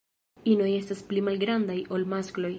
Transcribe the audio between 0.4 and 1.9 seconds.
Inoj estas pli malgrandaj